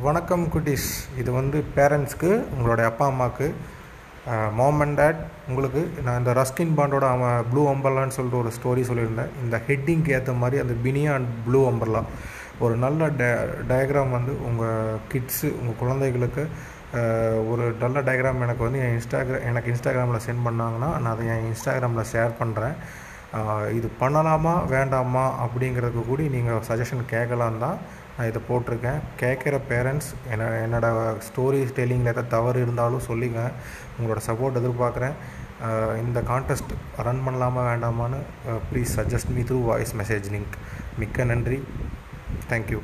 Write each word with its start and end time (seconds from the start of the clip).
வணக்கம் 0.00 0.44
குட்டீஸ். 0.52 0.86
இது 1.20 1.30
வந்து 1.38 1.58
பேரண்ட்ஸ்க்கு 1.76 2.28
உங்களுடைய 2.54 2.84
அப்பா 2.90 3.04
அம்மாவுக்கு 3.10 3.46
மாம் 4.58 4.80
அண்ட் 4.84 4.96
டேட் 5.00 5.20
உங்களுக்கு 5.48 5.82
நான் 6.04 6.18
இந்த 6.20 6.32
ரஸ்கின் 6.38 6.74
பாண்டோட 6.78 7.06
அவன் 7.14 7.46
ப்ளூ 7.50 7.62
அம்பர்லான்னு 7.72 8.16
சொல்லிட்டு 8.16 8.40
ஒரு 8.40 8.50
ஸ்டோரி 8.56 8.82
சொல்லியிருந்தேன். 8.90 9.32
இந்த 9.44 9.56
ஹெட்டிங்க்கு 9.68 10.14
ஏற்ற 10.16 10.32
மாதிரி 10.42 10.62
அந்த 10.62 10.74
பினியா 10.84 11.12
அண்ட் 11.18 11.30
ப்ளூ 11.46 11.60
அம்பர்லா 11.70 12.02
ஒரு 12.64 12.74
நல்ல 12.84 13.10
டய 13.20 13.36
டயக்ராம் 13.70 14.16
வந்து 14.16 14.34
உங்கள் 14.48 14.98
கிட்ஸு 15.12 15.48
உங்கள் 15.60 15.80
குழந்தைகளுக்கு 15.82 16.44
ஒரு 17.52 17.66
நல்ல 17.84 17.96
டயக்ராம் 18.08 18.44
எனக்கு 18.48 18.66
வந்து 18.66 18.82
என் 18.84 18.96
இன்ஸ்டாகிராம் 18.98 19.46
எனக்கு 19.52 19.72
இன்ஸ்டாகிராமில் 19.74 20.26
சென்ட் 20.28 20.46
பண்ணாங்கன்னா 20.48 20.90
நான் 20.98 21.14
அதை 21.14 21.26
என் 21.34 21.48
இன்ஸ்டாகிராமில் 21.52 22.10
ஷேர் 22.12 22.38
பண்ணுறேன் 22.42 22.76
இது 23.78 23.88
பண்ணலாமா 24.00 24.54
வேண்டாமா 24.76 25.26
அப்படிங்கிறதுக்கு 25.44 26.02
கூட 26.06 26.22
நீங்கள் 26.36 26.64
சஜஷன் 26.70 27.10
கேட்கலாம் 27.12 27.62
தான் 27.64 27.78
நான் 28.16 28.28
இதை 28.30 28.40
போட்டிருக்கேன். 28.48 28.98
கேட்குற 29.20 29.58
பேரண்ட்ஸ் 29.70 30.10
என்ன 30.32 30.48
என்னோட 30.64 30.86
ஸ்டோரி 31.28 31.60
டெல்லிங்கில் 31.78 32.12
ஏதாவது 32.12 32.32
தவறு 32.34 32.58
இருந்தாலும் 32.64 33.06
சொல்லிங்க. 33.08 33.42
உங்களோட 33.98 34.20
சப்போர்ட் 34.28 34.60
எதிர்பார்க்குறேன். 34.60 35.16
இந்த 36.02 36.18
கான்டெஸ்ட் 36.30 36.72
ரன் 37.06 37.22
பண்ணலாமா 37.26 37.62
வேண்டாமான்னு 37.70 38.20
please 38.70 38.94
suggest 38.98 39.32
me 39.36 39.44
through 39.50 39.60
voice 39.70 39.94
message 40.00 40.28
link 40.34 40.56
மிக்க 41.02 41.24
நன்றி. 41.32 41.60
Thank you 42.50 42.82